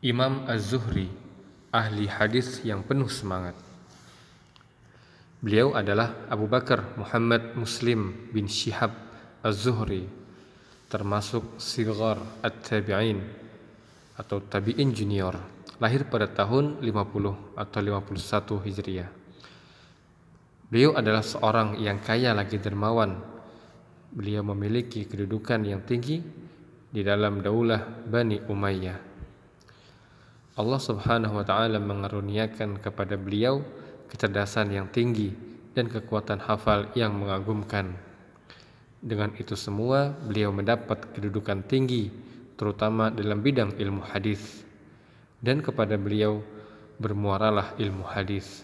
Imam 0.00 0.48
Az-Zuhri, 0.48 1.12
ahli 1.68 2.08
hadis 2.08 2.64
yang 2.64 2.80
penuh 2.80 3.12
semangat. 3.12 3.52
Beliau 5.44 5.76
adalah 5.76 6.24
Abu 6.32 6.48
Bakar 6.48 6.96
Muhammad 6.96 7.52
Muslim 7.52 8.32
bin 8.32 8.48
Shihab 8.48 8.96
Az-Zuhri, 9.44 10.08
termasuk 10.88 11.60
Sigar 11.60 12.16
At-Tabi'in 12.40 13.20
atau 14.16 14.40
Tabi'in 14.40 14.96
Junior, 14.96 15.36
lahir 15.76 16.08
pada 16.08 16.32
tahun 16.32 16.80
50 16.80 17.60
atau 17.60 17.80
51 17.84 18.56
Hijriah. 18.56 19.10
Beliau 20.72 20.96
adalah 20.96 21.20
seorang 21.20 21.76
yang 21.76 22.00
kaya 22.00 22.32
lagi 22.32 22.56
dermawan. 22.56 23.20
Beliau 24.16 24.48
memiliki 24.48 25.04
kedudukan 25.04 25.60
yang 25.60 25.84
tinggi 25.84 26.24
di 26.88 27.04
dalam 27.04 27.44
daulah 27.44 27.84
Bani 28.08 28.40
Umayyah. 28.48 29.09
Allah 30.60 30.76
Subhanahu 30.76 31.40
wa 31.40 31.44
taala 31.48 31.80
mengaruniakan 31.80 32.76
kepada 32.84 33.16
beliau 33.16 33.64
kecerdasan 34.12 34.68
yang 34.76 34.92
tinggi 34.92 35.32
dan 35.72 35.88
kekuatan 35.88 36.36
hafal 36.44 36.92
yang 36.92 37.16
mengagumkan. 37.16 37.96
Dengan 39.00 39.32
itu 39.40 39.56
semua, 39.56 40.12
beliau 40.12 40.52
mendapat 40.52 41.16
kedudukan 41.16 41.64
tinggi 41.64 42.12
terutama 42.60 43.08
dalam 43.08 43.40
bidang 43.40 43.80
ilmu 43.80 44.04
hadis. 44.04 44.60
Dan 45.40 45.64
kepada 45.64 45.96
beliau 45.96 46.44
bermuaralah 47.00 47.80
ilmu 47.80 48.04
hadis. 48.04 48.60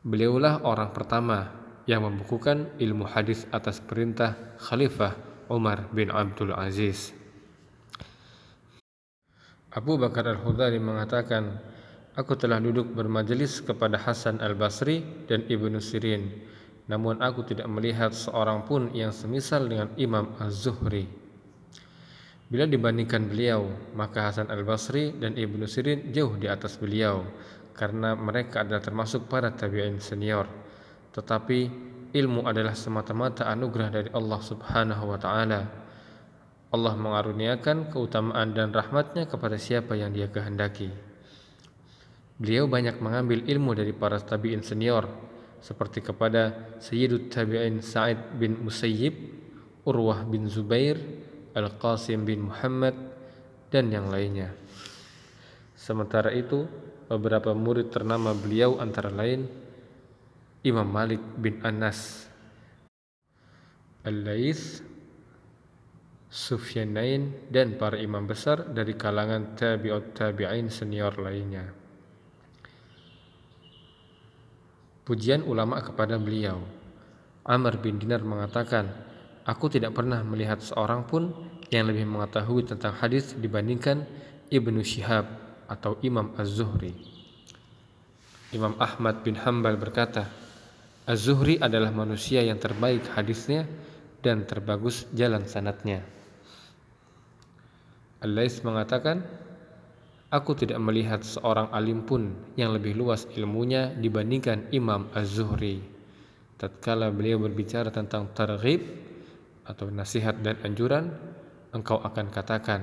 Beliaulah 0.00 0.64
orang 0.64 0.96
pertama 0.96 1.52
yang 1.84 2.08
membukukan 2.08 2.72
ilmu 2.80 3.04
hadis 3.04 3.44
atas 3.52 3.84
perintah 3.84 4.32
Khalifah 4.56 5.12
Umar 5.52 5.92
bin 5.92 6.08
Abdul 6.08 6.56
Aziz. 6.56 7.12
Abu 9.76 10.00
Bakar 10.00 10.24
Al-Hudari 10.24 10.80
mengatakan, 10.80 11.60
Aku 12.16 12.32
telah 12.32 12.56
duduk 12.56 12.96
bermajelis 12.96 13.60
kepada 13.60 14.00
Hasan 14.00 14.40
Al-Basri 14.40 15.28
dan 15.28 15.44
Ibnu 15.44 15.76
Sirin, 15.84 16.32
namun 16.88 17.20
aku 17.20 17.44
tidak 17.44 17.68
melihat 17.68 18.16
seorang 18.16 18.64
pun 18.64 18.88
yang 18.96 19.12
semisal 19.12 19.68
dengan 19.68 19.92
Imam 20.00 20.32
Az-Zuhri. 20.40 21.04
Bila 22.48 22.64
dibandingkan 22.64 23.28
beliau, 23.28 23.68
maka 23.92 24.32
Hasan 24.32 24.48
Al-Basri 24.48 25.12
dan 25.20 25.36
Ibnu 25.36 25.68
Sirin 25.68 26.08
jauh 26.08 26.40
di 26.40 26.48
atas 26.48 26.80
beliau 26.80 27.20
karena 27.76 28.16
mereka 28.16 28.64
adalah 28.64 28.80
termasuk 28.80 29.28
para 29.28 29.52
tabi'in 29.52 30.00
senior. 30.00 30.48
Tetapi 31.12 31.58
ilmu 32.16 32.48
adalah 32.48 32.72
semata-mata 32.72 33.44
anugerah 33.44 33.92
dari 33.92 34.08
Allah 34.16 34.40
Subhanahu 34.40 35.04
wa 35.04 35.18
taala. 35.20 35.60
Allah 36.74 36.98
mengaruniakan 36.98 37.94
keutamaan 37.94 38.50
dan 38.50 38.74
rahmatnya 38.74 39.30
kepada 39.30 39.54
siapa 39.54 39.94
yang 39.94 40.10
dia 40.10 40.26
kehendaki. 40.26 40.90
Beliau 42.36 42.68
banyak 42.68 43.00
mengambil 43.00 43.46
ilmu 43.46 43.72
dari 43.72 43.96
para 43.96 44.20
tabi'in 44.20 44.60
senior 44.60 45.08
seperti 45.62 46.04
kepada 46.04 46.76
Sayyidut 46.82 47.32
Tabi'in 47.32 47.80
Sa'id 47.80 48.36
bin 48.36 48.60
Musayyib, 48.60 49.14
Urwah 49.88 50.26
bin 50.28 50.46
Zubair, 50.50 51.00
Al-Qasim 51.56 52.28
bin 52.28 52.52
Muhammad 52.52 52.92
dan 53.72 53.88
yang 53.88 54.12
lainnya. 54.12 54.52
Sementara 55.72 56.28
itu, 56.34 56.68
beberapa 57.08 57.54
murid 57.54 57.88
ternama 57.94 58.34
beliau 58.34 58.82
antara 58.82 59.08
lain 59.08 59.46
Imam 60.66 60.86
Malik 60.86 61.22
bin 61.38 61.62
Anas 61.62 62.26
Al-Laith 64.02 64.82
Sufyanain 66.26 67.48
dan 67.48 67.78
para 67.78 67.96
imam 67.96 68.26
besar 68.26 68.66
dari 68.74 68.98
kalangan 68.98 69.54
tabi'ut 69.54 70.10
tabi'in 70.12 70.66
senior 70.66 71.14
lainnya. 71.22 71.70
Pujian 75.06 75.46
ulama 75.46 75.78
kepada 75.86 76.18
beliau. 76.18 76.66
Amr 77.46 77.78
bin 77.78 78.02
Dinar 78.02 78.26
mengatakan, 78.26 78.90
Aku 79.46 79.70
tidak 79.70 79.94
pernah 79.94 80.18
melihat 80.26 80.58
seorang 80.58 81.06
pun 81.06 81.30
yang 81.70 81.86
lebih 81.86 82.02
mengetahui 82.10 82.66
tentang 82.66 82.98
hadis 82.98 83.38
dibandingkan 83.38 84.02
Ibnu 84.50 84.82
Syihab 84.82 85.30
atau 85.70 85.94
Imam 86.02 86.34
Az-Zuhri. 86.34 86.90
Imam 88.50 88.74
Ahmad 88.82 89.22
bin 89.22 89.38
Hambal 89.38 89.78
berkata, 89.78 90.26
Az-Zuhri 91.06 91.62
adalah 91.62 91.94
manusia 91.94 92.42
yang 92.42 92.58
terbaik 92.58 93.06
hadisnya 93.14 93.70
dan 94.20 94.48
terbagus 94.48 95.08
jalan 95.16 95.44
sanatnya. 95.44 96.04
Al-Lais 98.24 98.60
mengatakan, 98.64 99.22
Aku 100.26 100.58
tidak 100.58 100.82
melihat 100.82 101.22
seorang 101.22 101.70
alim 101.70 102.02
pun 102.02 102.34
yang 102.58 102.74
lebih 102.74 102.98
luas 102.98 103.30
ilmunya 103.38 103.94
dibandingkan 103.94 104.74
Imam 104.74 105.06
Az-Zuhri. 105.14 105.78
Tatkala 106.58 107.14
beliau 107.14 107.38
berbicara 107.38 107.94
tentang 107.94 108.34
targhib 108.34 108.82
atau 109.62 109.86
nasihat 109.86 110.34
dan 110.42 110.58
anjuran, 110.66 111.14
engkau 111.70 112.02
akan 112.02 112.26
katakan, 112.34 112.82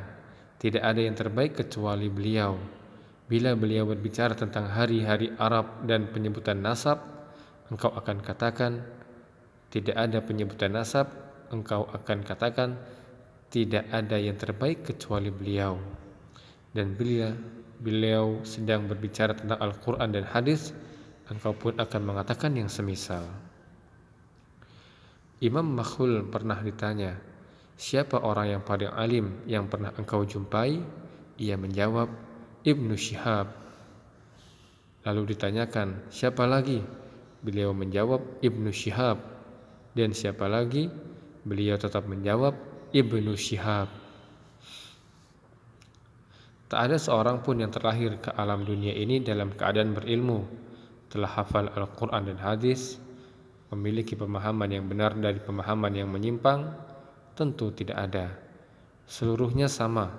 tidak 0.55 0.87
ada 0.87 1.03
yang 1.03 1.19
terbaik 1.19 1.59
kecuali 1.59 2.07
beliau. 2.07 2.55
Bila 3.27 3.51
beliau 3.59 3.91
berbicara 3.91 4.39
tentang 4.39 4.71
hari-hari 4.71 5.35
Arab 5.35 5.83
dan 5.83 6.07
penyebutan 6.15 6.63
nasab, 6.63 7.03
engkau 7.67 7.91
akan 7.91 8.23
katakan 8.23 8.79
tidak 9.67 9.99
ada 9.99 10.23
penyebutan 10.23 10.71
nasab, 10.71 11.11
engkau 11.53 11.85
akan 11.85 12.25
katakan 12.25 12.81
tidak 13.53 13.85
ada 13.93 14.17
yang 14.17 14.33
terbaik 14.33 14.81
kecuali 14.81 15.29
beliau. 15.29 15.77
Dan 16.73 16.97
bila 16.97 17.29
beliau 17.77 18.41
sedang 18.41 18.89
berbicara 18.89 19.37
tentang 19.37 19.61
Al-Quran 19.61 20.09
dan 20.09 20.25
hadis, 20.25 20.73
engkau 21.29 21.53
pun 21.53 21.77
akan 21.77 22.01
mengatakan 22.01 22.57
yang 22.57 22.65
semisal. 22.65 23.21
Imam 25.37 25.69
Makhul 25.69 26.25
pernah 26.33 26.57
ditanya, 26.65 27.13
Siapa 27.73 28.21
orang 28.21 28.53
yang 28.57 28.61
paling 28.61 28.91
alim 28.93 29.43
yang 29.49 29.65
pernah 29.65 29.89
engkau 29.97 30.21
jumpai? 30.23 30.77
Ia 31.41 31.57
menjawab, 31.57 32.09
Ibnu 32.61 32.93
Syihab. 32.93 33.49
Lalu 35.03 35.35
ditanyakan, 35.35 36.07
siapa 36.13 36.45
lagi? 36.45 36.79
Beliau 37.41 37.73
menjawab, 37.73 38.39
Ibnu 38.45 38.69
Syihab. 38.69 39.19
Dan 39.97 40.13
siapa 40.13 40.45
lagi? 40.45 40.87
Beliau 41.43 41.75
tetap 41.75 42.07
menjawab, 42.07 42.55
Ibnu 42.95 43.35
Syihab. 43.35 43.91
Tak 46.71 46.79
ada 46.89 46.97
seorang 46.97 47.43
pun 47.45 47.61
yang 47.61 47.69
terlahir 47.69 48.17
ke 48.17 48.33
alam 48.33 48.65
dunia 48.65 48.95
ini 48.95 49.21
dalam 49.21 49.53
keadaan 49.53 49.93
berilmu, 49.93 50.47
telah 51.11 51.29
hafal 51.29 51.69
Al-Quran 51.69 52.33
dan 52.33 52.39
hadis, 52.41 52.97
memiliki 53.69 54.17
pemahaman 54.17 54.71
yang 54.71 54.85
benar 54.89 55.13
dari 55.13 55.37
pemahaman 55.37 55.93
yang 55.93 56.09
menyimpang, 56.09 56.73
Tentu 57.33 57.73
tidak 57.73 57.97
ada. 57.97 58.29
Seluruhnya 59.09 59.65
sama. 59.65 60.13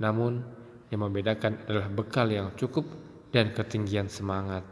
Namun 0.00 0.40
yang 0.88 1.04
membedakan 1.04 1.60
adalah 1.68 1.92
bekal 1.92 2.24
yang 2.32 2.56
cukup 2.56 2.88
dan 3.28 3.52
ketinggian 3.52 4.08
semangat. 4.08 4.64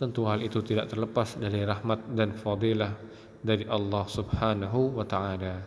Tentu 0.00 0.24
hal 0.24 0.40
itu 0.40 0.64
tidak 0.64 0.88
terlepas 0.88 1.36
dari 1.36 1.60
rahmat 1.68 2.08
dan 2.16 2.32
fadilah 2.32 2.96
dari 3.42 3.64
Allah 3.66 4.04
Subhanahu 4.06 4.98
wa 4.98 5.06
taala. 5.06 5.62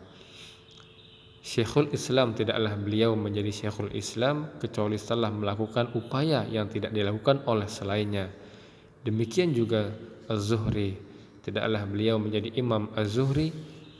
Syekhul 1.41 1.89
Islam 1.89 2.37
tidaklah 2.37 2.77
beliau 2.77 3.17
menjadi 3.17 3.49
Syekhul 3.49 3.97
Islam 3.97 4.61
kecuali 4.61 4.93
setelah 5.01 5.33
melakukan 5.33 5.97
upaya 5.97 6.45
yang 6.45 6.69
tidak 6.69 6.93
dilakukan 6.93 7.41
oleh 7.49 7.65
selainnya. 7.65 8.29
Demikian 9.01 9.49
juga 9.49 9.89
Az-Zuhri, 10.29 10.93
tidaklah 11.41 11.89
beliau 11.89 12.21
menjadi 12.21 12.53
Imam 12.53 12.93
Az-Zuhri 12.93 13.49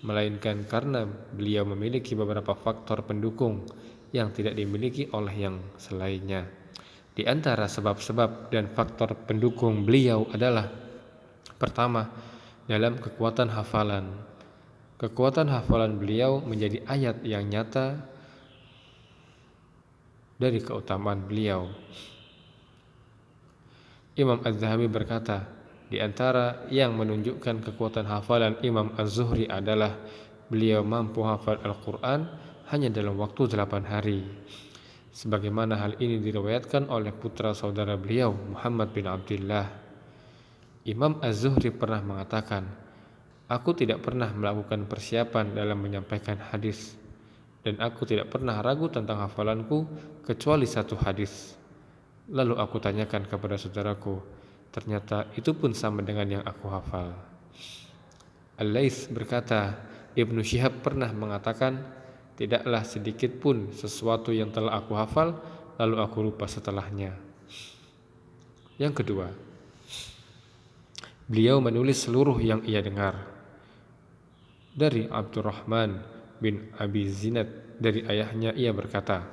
melainkan 0.06 0.70
karena 0.70 1.06
beliau 1.10 1.66
memiliki 1.66 2.14
beberapa 2.14 2.54
faktor 2.54 3.06
pendukung 3.10 3.66
yang 4.14 4.30
tidak 4.30 4.54
dimiliki 4.54 5.10
oleh 5.10 5.34
yang 5.34 5.58
selainnya. 5.82 6.46
Di 7.12 7.26
antara 7.26 7.66
sebab-sebab 7.66 8.54
dan 8.54 8.70
faktor 8.72 9.18
pendukung 9.26 9.84
beliau 9.84 10.30
adalah 10.32 10.70
pertama, 11.58 12.08
dalam 12.72 12.96
kekuatan 12.96 13.52
hafalan. 13.52 14.16
Kekuatan 14.96 15.52
hafalan 15.52 16.00
beliau 16.00 16.40
menjadi 16.40 16.80
ayat 16.88 17.20
yang 17.28 17.52
nyata 17.52 18.00
dari 20.40 20.64
keutamaan 20.64 21.28
beliau. 21.28 21.68
Imam 24.16 24.40
Az-Zahabi 24.40 24.88
berkata, 24.88 25.52
di 25.92 26.00
antara 26.00 26.64
yang 26.72 26.96
menunjukkan 26.96 27.60
kekuatan 27.68 28.08
hafalan 28.08 28.56
Imam 28.64 28.96
Az-Zuhri 28.96 29.52
adalah 29.52 30.00
beliau 30.48 30.88
mampu 30.88 31.28
hafal 31.28 31.60
Al-Quran 31.60 32.32
hanya 32.72 32.88
dalam 32.88 33.20
waktu 33.20 33.52
8 33.52 33.84
hari. 33.84 34.24
Sebagaimana 35.12 35.76
hal 35.76 36.00
ini 36.00 36.24
diriwayatkan 36.24 36.88
oleh 36.88 37.12
putra 37.12 37.52
saudara 37.52 38.00
beliau 38.00 38.32
Muhammad 38.32 38.96
bin 38.96 39.12
Abdullah. 39.12 39.91
Imam 40.82 41.22
Az-Zuhri 41.22 41.70
pernah 41.70 42.02
mengatakan, 42.02 42.66
Aku 43.52 43.76
tidak 43.76 44.02
pernah 44.02 44.32
melakukan 44.32 44.88
persiapan 44.88 45.54
dalam 45.54 45.78
menyampaikan 45.78 46.40
hadis. 46.40 46.98
dan 47.62 47.78
aku 47.78 48.10
tidak 48.10 48.34
pernah 48.34 48.58
ragu 48.58 48.90
tentang 48.90 49.22
hafalanku 49.22 49.86
kecuali 50.26 50.66
satu 50.66 50.98
hadis. 50.98 51.54
Lalu 52.34 52.58
aku 52.58 52.82
tanyakan 52.82 53.30
kepada 53.30 53.54
saudaraku, 53.54 54.18
ternyata 54.74 55.30
itu 55.38 55.54
pun 55.54 55.70
sama 55.78 56.02
dengan 56.02 56.26
yang 56.26 56.44
aku 56.48 56.66
hafal. 56.74 57.14
Al-Laits 58.58 59.14
berkata, 59.14 59.78
Ibnu 60.18 60.42
Syihab 60.42 60.82
pernah 60.82 61.14
mengatakan, 61.14 61.86
tidaklah 62.34 62.82
sedikit 62.82 63.38
pun 63.38 63.70
sesuatu 63.70 64.34
yang 64.34 64.50
telah 64.50 64.82
aku 64.82 64.98
hafal 64.98 65.38
lalu 65.78 66.02
aku 66.02 66.18
lupa 66.26 66.50
setelahnya. 66.50 67.14
Yang 68.82 69.06
kedua, 69.06 69.30
beliau 71.32 71.64
menulis 71.64 72.04
seluruh 72.04 72.36
yang 72.44 72.60
ia 72.68 72.84
dengar. 72.84 73.16
Dari 74.76 75.08
Abdurrahman 75.08 76.04
bin 76.44 76.76
Abi 76.76 77.08
Zinad 77.08 77.80
dari 77.80 78.04
ayahnya 78.04 78.52
ia 78.52 78.76
berkata, 78.76 79.24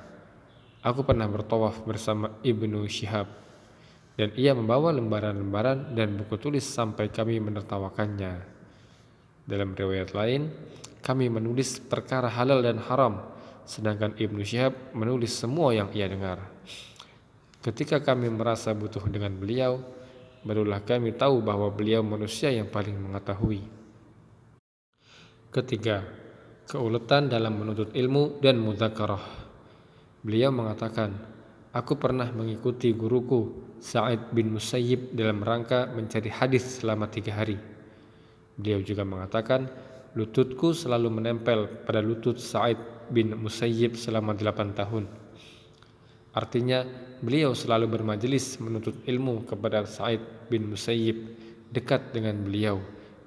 Aku 0.79 1.03
pernah 1.03 1.27
bertawaf 1.27 1.83
bersama 1.83 2.39
Ibnu 2.39 2.87
Syihab 2.87 3.27
dan 4.15 4.31
ia 4.39 4.55
membawa 4.55 4.95
lembaran-lembaran 4.95 5.91
dan 5.91 6.15
buku 6.15 6.39
tulis 6.39 6.63
sampai 6.63 7.11
kami 7.11 7.43
menertawakannya. 7.43 8.47
Dalam 9.43 9.75
riwayat 9.75 10.15
lain, 10.15 10.55
kami 11.03 11.27
menulis 11.27 11.83
perkara 11.83 12.31
halal 12.31 12.63
dan 12.63 12.79
haram, 12.79 13.27
sedangkan 13.67 14.15
Ibnu 14.15 14.39
Syihab 14.47 14.95
menulis 14.95 15.35
semua 15.35 15.75
yang 15.75 15.91
ia 15.91 16.07
dengar. 16.07 16.47
Ketika 17.59 17.99
kami 17.99 18.31
merasa 18.31 18.71
butuh 18.71 19.03
dengan 19.11 19.35
beliau, 19.35 19.98
barulah 20.43 20.83
kami 20.83 21.15
tahu 21.15 21.43
bahwa 21.43 21.71
beliau 21.71 22.03
manusia 22.03 22.51
yang 22.51 22.71
paling 22.71 22.95
mengetahui. 22.95 23.61
Ketiga, 25.49 26.05
keuletan 26.69 27.27
dalam 27.27 27.57
menuntut 27.57 27.89
ilmu 27.97 28.37
dan 28.37 28.61
mudzakarah. 28.61 29.49
Beliau 30.21 30.53
mengatakan, 30.53 31.15
Aku 31.69 32.01
pernah 32.01 32.29
mengikuti 32.33 32.89
guruku 32.97 33.69
Sa'id 33.77 34.33
bin 34.33 34.57
Musayyib 34.57 35.13
dalam 35.13 35.45
rangka 35.45 35.85
mencari 35.93 36.29
hadis 36.33 36.81
selama 36.81 37.05
tiga 37.13 37.37
hari. 37.37 37.61
Beliau 38.57 38.81
juga 38.81 39.05
mengatakan, 39.05 39.69
lututku 40.17 40.73
selalu 40.73 41.13
menempel 41.13 41.85
pada 41.85 42.01
lutut 42.01 42.41
Sa'id 42.41 42.77
bin 43.13 43.37
Musayyib 43.37 43.93
selama 43.93 44.33
delapan 44.33 44.73
tahun. 44.73 45.05
Artinya, 46.35 46.85
beliau 47.19 47.57
selalu 47.57 47.99
bermajelis 47.99 48.61
menuntut 48.61 49.01
ilmu 49.03 49.49
kepada 49.49 49.83
Sa'id 49.89 50.21
bin 50.47 50.69
Musayyib 50.69 51.17
dekat 51.73 52.13
dengan 52.13 52.37
beliau 52.41 52.77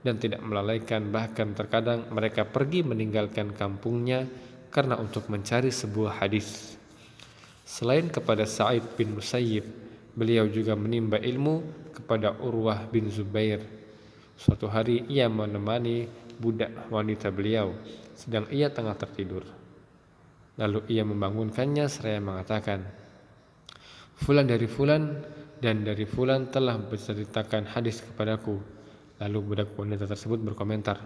dan 0.02 0.18
tidak 0.18 0.42
melalaikan 0.42 1.10
bahkan 1.10 1.54
terkadang 1.54 2.10
mereka 2.10 2.42
pergi 2.46 2.82
meninggalkan 2.82 3.54
kampungnya 3.54 4.26
karena 4.70 4.98
untuk 4.98 5.30
mencari 5.30 5.70
sebuah 5.70 6.22
hadis. 6.22 6.78
Selain 7.62 8.10
kepada 8.10 8.46
Sa'id 8.46 8.82
bin 8.98 9.14
Musayyib, 9.14 9.66
beliau 10.18 10.46
juga 10.50 10.74
menimba 10.74 11.18
ilmu 11.22 11.62
kepada 11.94 12.34
Urwah 12.38 12.86
bin 12.90 13.06
Zubair. 13.10 13.62
Suatu 14.34 14.66
hari 14.66 15.06
ia 15.06 15.30
menemani 15.30 16.10
budak 16.40 16.90
wanita 16.90 17.30
beliau 17.30 17.70
sedang 18.18 18.46
ia 18.50 18.70
tengah 18.70 18.94
tertidur. 18.98 19.61
Lalu 20.60 20.84
ia 20.92 21.04
membangunkannya 21.06 21.88
seraya 21.88 22.20
mengatakan, 22.20 22.84
Fulan 24.20 24.44
dari 24.44 24.68
Fulan 24.68 25.24
dan 25.64 25.82
dari 25.82 26.04
Fulan 26.04 26.52
telah 26.52 26.76
menceritakan 26.76 27.72
hadis 27.72 28.04
kepadaku 28.04 28.60
Lalu 29.22 29.38
budak 29.38 29.78
wanita 29.78 30.10
tersebut 30.10 30.42
berkomentar, 30.42 30.98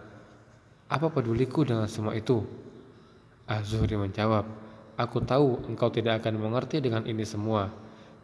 Apa 0.88 1.12
peduliku 1.12 1.68
dengan 1.68 1.84
semua 1.84 2.16
itu? 2.16 2.40
Az-Zuhri 3.44 4.00
menjawab, 4.00 4.48
Aku 4.96 5.20
tahu 5.20 5.68
engkau 5.68 5.92
tidak 5.92 6.24
akan 6.24 6.40
mengerti 6.40 6.80
dengan 6.80 7.04
ini 7.04 7.28
semua. 7.28 7.68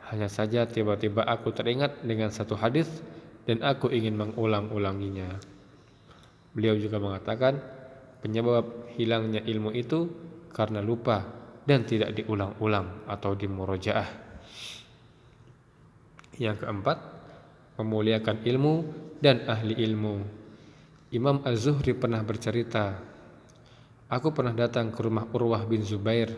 Hanya 0.09 0.33
saja 0.33 0.65
tiba-tiba 0.65 1.21
aku 1.29 1.53
teringat 1.53 2.01
dengan 2.01 2.33
satu 2.33 2.57
hadis 2.57 2.89
dan 3.45 3.61
aku 3.61 3.93
ingin 3.93 4.17
mengulang-ulanginya. 4.17 5.37
Beliau 6.57 6.73
juga 6.81 6.97
mengatakan, 6.97 7.61
penyebab 8.25 8.89
hilangnya 8.97 9.45
ilmu 9.45 9.77
itu 9.77 10.09
karena 10.53 10.85
lupa 10.85 11.25
dan 11.65 11.89
tidak 11.89 12.13
diulang-ulang 12.15 13.09
atau 13.09 13.33
dimurojaah. 13.33 14.09
Yang 16.37 16.65
keempat, 16.65 16.99
memuliakan 17.81 18.45
ilmu 18.45 18.75
dan 19.21 19.45
ahli 19.49 19.75
ilmu. 19.81 20.17
Imam 21.13 21.45
Az-Zuhri 21.45 21.93
pernah 21.93 22.25
bercerita, 22.25 22.97
Aku 24.13 24.29
pernah 24.37 24.53
datang 24.53 24.93
ke 24.93 25.01
rumah 25.01 25.25
Urwah 25.33 25.65
bin 25.65 25.81
Zubair. 25.81 26.29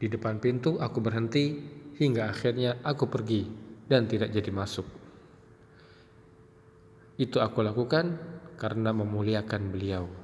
Di 0.00 0.08
depan 0.08 0.40
pintu 0.40 0.80
aku 0.80 0.96
berhenti 1.04 1.60
hingga 2.00 2.32
akhirnya 2.32 2.80
aku 2.80 3.04
pergi 3.04 3.44
dan 3.84 4.08
tidak 4.08 4.32
jadi 4.32 4.48
masuk. 4.48 4.88
Itu 7.20 7.44
aku 7.44 7.60
lakukan 7.60 8.16
karena 8.56 8.96
memuliakan 8.96 9.62
beliau. 9.68 10.19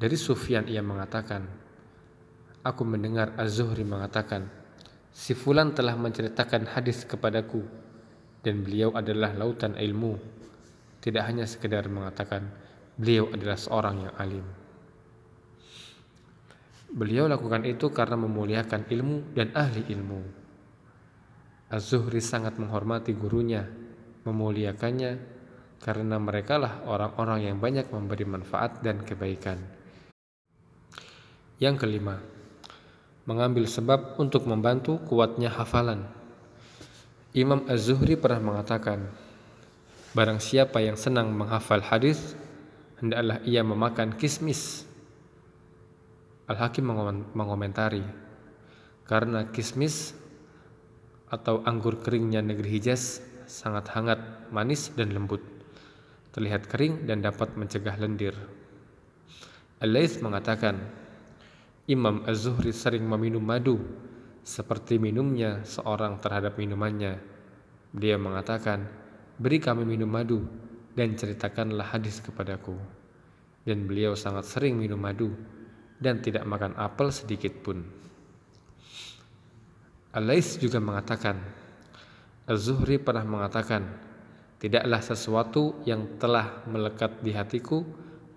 Dari 0.00 0.16
Sufyan 0.16 0.64
ia 0.64 0.80
mengatakan, 0.80 1.44
Aku 2.64 2.88
mendengar 2.88 3.36
Az-Zuhri 3.36 3.84
mengatakan, 3.84 4.48
Si 5.12 5.36
Fulan 5.36 5.76
telah 5.76 5.92
menceritakan 5.92 6.72
hadis 6.72 7.04
kepadaku 7.04 7.60
dan 8.40 8.64
beliau 8.64 8.96
adalah 8.96 9.36
lautan 9.36 9.76
ilmu. 9.76 10.16
Tidak 11.04 11.20
hanya 11.20 11.44
sekedar 11.44 11.84
mengatakan 11.92 12.48
beliau 12.96 13.28
adalah 13.28 13.60
seorang 13.60 14.08
yang 14.08 14.14
alim. 14.16 14.46
Beliau 16.96 17.28
lakukan 17.28 17.68
itu 17.68 17.92
karena 17.92 18.16
memuliakan 18.16 18.88
ilmu 18.88 19.36
dan 19.36 19.52
ahli 19.52 19.84
ilmu. 19.84 20.20
Az-Zuhri 21.76 22.24
sangat 22.24 22.56
menghormati 22.56 23.12
gurunya, 23.12 23.68
memuliakannya 24.24 25.12
karena 25.76 26.16
merekalah 26.16 26.88
orang-orang 26.88 27.52
yang 27.52 27.56
banyak 27.60 27.84
memberi 27.92 28.24
manfaat 28.24 28.80
dan 28.80 29.04
kebaikan. 29.04 29.79
Yang 31.60 31.84
kelima, 31.84 32.16
mengambil 33.28 33.68
sebab 33.68 34.16
untuk 34.16 34.48
membantu 34.48 34.96
kuatnya 35.04 35.52
hafalan. 35.52 36.08
Imam 37.36 37.68
Az-Zuhri 37.68 38.16
pernah 38.16 38.40
mengatakan, 38.40 39.12
Barang 40.16 40.42
siapa 40.42 40.82
yang 40.82 40.98
senang 40.98 41.30
menghafal 41.30 41.84
hadis, 41.84 42.34
hendaklah 42.98 43.38
ia 43.46 43.62
memakan 43.62 44.18
kismis. 44.18 44.88
Al-Hakim 46.50 46.90
mengomentari, 47.36 48.02
karena 49.06 49.46
kismis 49.54 50.18
atau 51.30 51.62
anggur 51.62 52.02
keringnya 52.02 52.42
negeri 52.42 52.80
Hijaz 52.80 53.22
sangat 53.46 53.86
hangat, 53.94 54.18
manis 54.50 54.90
dan 54.98 55.14
lembut. 55.14 55.38
Terlihat 56.34 56.66
kering 56.66 57.06
dan 57.06 57.22
dapat 57.22 57.54
mencegah 57.54 57.94
lendir. 58.00 58.34
Al-Laits 59.78 60.18
mengatakan, 60.18 60.99
Imam 61.90 62.22
Az-Zuhri 62.22 62.70
sering 62.70 63.02
meminum 63.02 63.42
madu 63.42 63.82
seperti 64.46 65.02
minumnya 65.02 65.66
seorang 65.66 66.22
terhadap 66.22 66.54
minumannya. 66.54 67.18
Dia 67.90 68.14
mengatakan, 68.14 68.86
"Beri 69.34 69.58
kami 69.58 69.82
minum 69.82 70.06
madu 70.06 70.46
dan 70.94 71.18
ceritakanlah 71.18 71.90
hadis 71.90 72.22
kepadaku." 72.22 72.78
Dan 73.66 73.90
beliau 73.90 74.14
sangat 74.14 74.46
sering 74.46 74.78
minum 74.78 75.02
madu 75.02 75.34
dan 75.98 76.22
tidak 76.22 76.46
makan 76.46 76.78
apel 76.78 77.10
sedikit 77.10 77.58
pun. 77.58 77.82
Alais 80.14 80.62
juga 80.62 80.78
mengatakan, 80.78 81.42
Az-Zuhri 82.46 83.02
pernah 83.02 83.26
mengatakan, 83.26 83.82
"Tidaklah 84.62 85.02
sesuatu 85.02 85.82
yang 85.82 86.22
telah 86.22 86.62
melekat 86.70 87.18
di 87.18 87.34
hatiku 87.34 87.82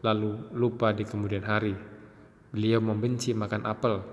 lalu 0.01 0.41
lupa 0.57 0.89
di 0.89 1.05
kemudian 1.05 1.45
hari." 1.45 1.92
Beliau 2.53 2.77
membenci 2.77 3.33
makan 3.33 3.65
apel 3.65 4.05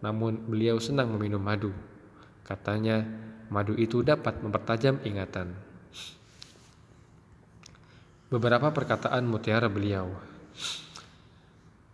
namun 0.00 0.48
beliau 0.48 0.80
senang 0.80 1.12
meminum 1.12 1.40
madu. 1.40 1.72
Katanya, 2.44 3.04
madu 3.52 3.76
itu 3.76 4.00
dapat 4.00 4.40
mempertajam 4.40 5.00
ingatan. 5.04 5.52
Beberapa 8.32 8.72
perkataan 8.72 9.28
mutiara 9.28 9.68
beliau. 9.68 10.08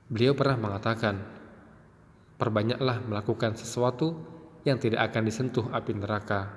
Beliau 0.07 0.39
pernah 0.39 0.55
mengatakan, 0.55 1.19
"Perbanyaklah 2.39 3.03
melakukan 3.03 3.59
sesuatu 3.59 4.15
yang 4.63 4.79
tidak 4.79 5.11
akan 5.11 5.23
disentuh 5.27 5.67
api 5.75 5.93
neraka." 5.99 6.55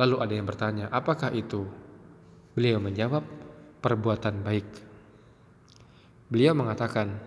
Lalu 0.00 0.16
ada 0.16 0.32
yang 0.32 0.46
bertanya, 0.48 0.86
"Apakah 0.88 1.34
itu?" 1.36 1.68
Beliau 2.56 2.80
menjawab, 2.80 3.26
"Perbuatan 3.84 4.40
baik." 4.40 4.68
Beliau 6.30 6.54
mengatakan, 6.54 7.18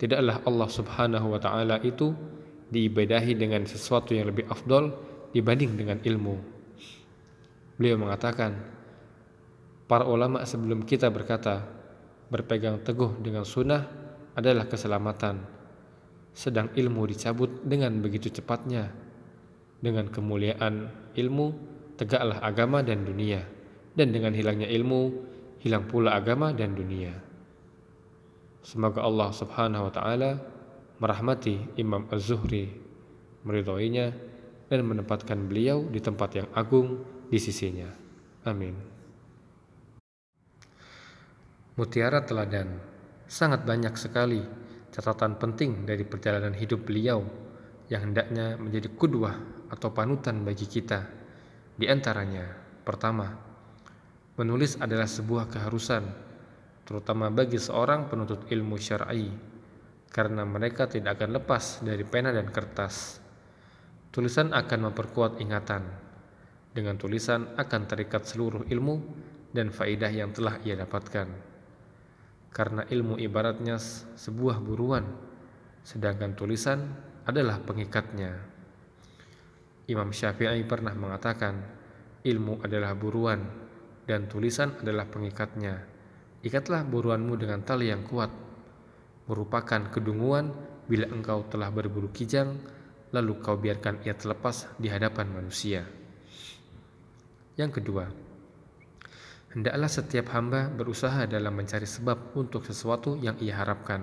Tidaklah 0.00 0.44
Allah 0.46 0.68
Subhanahu 0.68 1.26
wa 1.32 1.40
taala 1.40 1.78
itu 1.84 2.12
diibadahi 2.72 3.36
dengan 3.36 3.68
sesuatu 3.68 4.16
yang 4.16 4.32
lebih 4.32 4.48
afdol 4.48 4.92
dibanding 5.36 5.76
dengan 5.76 5.98
ilmu. 6.00 6.34
Beliau 7.76 7.96
mengatakan, 8.00 8.56
para 9.86 10.08
ulama 10.08 10.44
sebelum 10.44 10.84
kita 10.84 11.12
berkata, 11.12 11.64
berpegang 12.32 12.80
teguh 12.80 13.20
dengan 13.20 13.44
sunnah 13.44 13.84
adalah 14.32 14.64
keselamatan 14.64 15.62
sedang 16.32 16.72
ilmu 16.72 17.04
dicabut 17.04 17.60
dengan 17.64 18.00
begitu 18.00 18.32
cepatnya. 18.32 18.88
Dengan 19.82 20.08
kemuliaan 20.08 20.88
ilmu, 21.12 21.46
tegaklah 22.00 22.40
agama 22.40 22.80
dan 22.80 23.04
dunia, 23.04 23.44
dan 23.92 24.14
dengan 24.14 24.32
hilangnya 24.32 24.70
ilmu, 24.70 25.12
hilang 25.60 25.84
pula 25.90 26.16
agama 26.16 26.54
dan 26.56 26.72
dunia. 26.72 27.12
Semoga 28.62 29.02
Allah 29.02 29.34
Subhanahu 29.34 29.90
wa 29.90 29.92
taala 29.92 30.30
merahmati 31.02 31.74
Imam 31.82 32.06
Az-Zuhri, 32.06 32.70
meridhoinya 33.42 34.14
dan 34.70 34.86
menempatkan 34.86 35.50
beliau 35.50 35.82
di 35.90 35.98
tempat 35.98 36.30
yang 36.38 36.48
agung 36.54 37.02
di 37.26 37.42
sisinya. 37.42 37.90
Amin. 38.46 38.78
Mutiara 41.74 42.22
teladan 42.22 42.78
sangat 43.26 43.66
banyak 43.66 43.98
sekali 43.98 44.38
catatan 44.92 45.40
penting 45.40 45.88
dari 45.88 46.04
perjalanan 46.06 46.54
hidup 46.54 46.86
beliau 46.86 47.24
yang 47.88 48.12
hendaknya 48.12 48.60
menjadi 48.60 48.92
kudwah 48.92 49.36
atau 49.72 49.90
panutan 49.90 50.44
bagi 50.44 50.68
kita. 50.68 51.08
Di 51.72 51.88
antaranya, 51.88 52.44
pertama, 52.84 53.32
menulis 54.36 54.76
adalah 54.76 55.08
sebuah 55.08 55.48
keharusan, 55.48 56.04
terutama 56.82 57.32
bagi 57.32 57.58
seorang 57.58 58.10
penuntut 58.10 58.46
ilmu 58.50 58.76
syar'i, 58.78 59.30
karena 60.12 60.42
mereka 60.44 60.86
tidak 60.86 61.18
akan 61.20 61.40
lepas 61.40 61.80
dari 61.80 62.04
pena 62.04 62.30
dan 62.30 62.50
kertas. 62.52 63.18
Tulisan 64.12 64.52
akan 64.52 64.92
memperkuat 64.92 65.40
ingatan. 65.40 65.88
Dengan 66.72 66.96
tulisan 66.96 67.52
akan 67.56 67.82
terikat 67.84 68.24
seluruh 68.24 68.64
ilmu 68.68 68.96
dan 69.52 69.68
faidah 69.68 70.08
yang 70.08 70.32
telah 70.32 70.56
ia 70.64 70.76
dapatkan 70.76 71.52
karena 72.52 72.84
ilmu 72.84 73.16
ibaratnya 73.16 73.80
sebuah 74.14 74.60
buruan, 74.60 75.08
sedangkan 75.82 76.36
tulisan 76.36 76.84
adalah 77.24 77.58
pengikatnya. 77.64 78.36
Imam 79.88 80.12
Syafi'i 80.12 80.60
pernah 80.68 80.92
mengatakan, 80.92 81.64
ilmu 82.22 82.60
adalah 82.60 82.92
buruan 82.92 83.40
dan 84.04 84.28
tulisan 84.28 84.76
adalah 84.84 85.08
pengikatnya. 85.08 85.74
Ikatlah 86.42 86.82
buruanmu 86.86 87.38
dengan 87.38 87.62
tali 87.62 87.90
yang 87.90 88.02
kuat, 88.02 88.30
merupakan 89.30 89.88
kedunguan 89.90 90.50
bila 90.90 91.06
engkau 91.08 91.46
telah 91.46 91.70
berburu 91.70 92.10
kijang, 92.10 92.58
lalu 93.14 93.38
kau 93.38 93.54
biarkan 93.54 94.02
ia 94.02 94.18
terlepas 94.18 94.66
di 94.76 94.90
hadapan 94.90 95.30
manusia. 95.30 95.86
Yang 97.54 97.78
kedua, 97.78 98.04
Hendaklah 99.52 99.90
setiap 99.92 100.32
hamba 100.32 100.72
berusaha 100.72 101.28
dalam 101.28 101.52
mencari 101.52 101.84
sebab 101.84 102.32
untuk 102.40 102.64
sesuatu 102.64 103.20
yang 103.20 103.36
ia 103.36 103.60
harapkan. 103.60 104.00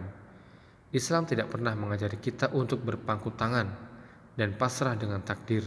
Islam 0.93 1.25
tidak 1.25 1.49
pernah 1.49 1.73
mengajari 1.73 2.21
kita 2.21 2.53
untuk 2.53 2.85
berpangku 2.85 3.33
tangan 3.33 3.65
dan 4.37 4.53
pasrah 4.53 4.93
dengan 4.93 5.25
takdir. 5.25 5.65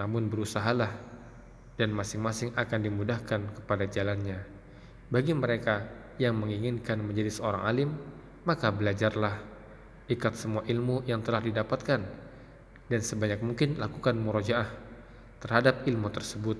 Namun 0.00 0.32
berusahalah 0.32 0.88
dan 1.76 1.92
masing-masing 1.92 2.56
akan 2.56 2.80
dimudahkan 2.80 3.60
kepada 3.60 3.84
jalannya. 3.92 4.40
Bagi 5.12 5.36
mereka 5.36 5.84
yang 6.16 6.40
menginginkan 6.40 7.04
menjadi 7.04 7.28
seorang 7.28 7.68
alim, 7.68 7.90
maka 8.48 8.72
belajarlah, 8.72 9.36
ikat 10.08 10.32
semua 10.32 10.64
ilmu 10.64 11.04
yang 11.04 11.20
telah 11.20 11.44
didapatkan, 11.44 12.00
dan 12.88 13.00
sebanyak 13.04 13.44
mungkin 13.44 13.76
lakukan 13.76 14.16
murojaah 14.16 14.72
terhadap 15.44 15.84
ilmu 15.84 16.08
tersebut. 16.08 16.56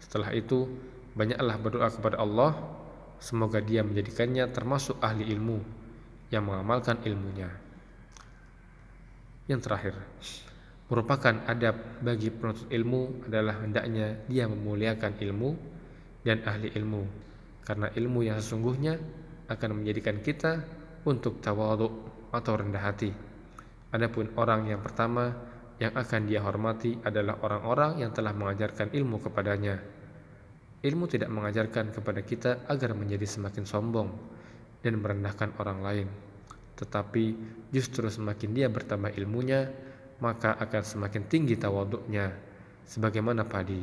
Setelah 0.00 0.32
itu, 0.32 0.72
Banyaklah 1.12 1.56
berdoa 1.60 1.88
kepada 1.92 2.16
Allah 2.24 2.56
semoga 3.20 3.60
Dia 3.60 3.84
menjadikannya 3.84 4.48
termasuk 4.48 4.96
ahli 5.04 5.28
ilmu 5.28 5.60
yang 6.32 6.48
mengamalkan 6.48 7.04
ilmunya. 7.04 7.52
Yang 9.44 9.60
terakhir, 9.68 9.94
merupakan 10.88 11.36
adab 11.44 11.76
bagi 12.00 12.32
penuntut 12.32 12.64
ilmu 12.72 13.28
adalah 13.28 13.60
hendaknya 13.60 14.24
dia 14.24 14.48
memuliakan 14.48 15.20
ilmu 15.20 15.50
dan 16.24 16.40
ahli 16.48 16.72
ilmu 16.72 17.04
karena 17.62 17.90
ilmu 17.94 18.26
yang 18.26 18.38
sesungguhnya 18.38 18.98
akan 19.50 19.82
menjadikan 19.82 20.18
kita 20.22 20.62
untuk 21.06 21.42
tawaduk 21.42 21.92
atau 22.34 22.52
rendah 22.58 22.82
hati. 22.82 23.10
Adapun 23.92 24.32
orang 24.38 24.70
yang 24.70 24.80
pertama 24.80 25.34
yang 25.78 25.92
akan 25.94 26.30
dia 26.30 26.40
hormati 26.40 26.96
adalah 27.02 27.38
orang-orang 27.42 28.02
yang 28.06 28.10
telah 28.14 28.32
mengajarkan 28.32 28.94
ilmu 28.94 29.18
kepadanya 29.20 30.02
Ilmu 30.82 31.06
tidak 31.06 31.30
mengajarkan 31.30 31.94
kepada 31.94 32.26
kita 32.26 32.66
agar 32.66 32.98
menjadi 32.98 33.22
semakin 33.22 33.62
sombong 33.62 34.10
dan 34.82 34.98
merendahkan 34.98 35.54
orang 35.62 35.78
lain, 35.78 36.08
tetapi 36.74 37.38
justru 37.70 38.10
semakin 38.10 38.50
dia 38.50 38.66
bertambah 38.66 39.14
ilmunya, 39.14 39.70
maka 40.18 40.58
akan 40.58 40.82
semakin 40.82 41.30
tinggi 41.30 41.54
tawaduknya, 41.54 42.34
sebagaimana 42.82 43.46
padi, 43.46 43.78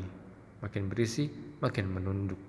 makin 0.59 0.91
berisi, 0.91 1.31
makin 1.63 1.87
menunduk. 1.87 2.48